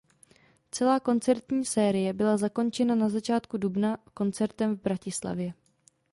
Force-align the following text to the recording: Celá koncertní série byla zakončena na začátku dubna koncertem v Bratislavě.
Celá 0.71 0.99
koncertní 0.99 1.65
série 1.65 2.13
byla 2.13 2.37
zakončena 2.37 2.95
na 2.95 3.09
začátku 3.09 3.57
dubna 3.57 3.97
koncertem 4.13 4.75
v 4.77 4.81
Bratislavě. 4.81 5.53